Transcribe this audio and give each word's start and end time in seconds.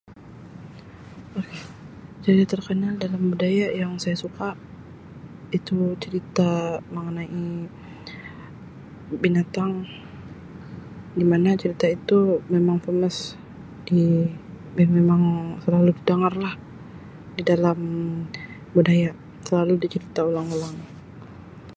Okay, 1.39 1.61
cerita 2.25 2.51
terkenal 2.57 2.93
dalam 3.03 3.21
budaya 3.31 3.67
yang 3.81 3.93
saya 4.03 4.17
suka 4.23 4.49
itu 5.57 5.77
cerita 6.03 6.49
mengenai 6.95 7.29
binatang 9.21 9.71
di 11.17 11.21
mana 11.31 11.49
cerita 11.61 11.85
itu 11.97 12.19
memang 12.55 12.77
famous 12.85 13.17
di-dia 13.89 14.87
memang 14.97 15.21
selalu 15.63 15.91
kita 15.97 16.07
dangarlah 16.17 16.53
di 17.37 17.41
dalam 17.51 17.79
budaya 18.75 19.09
selalu 19.47 19.73
dicerita 19.81 20.19
orang-orang. 20.29 20.75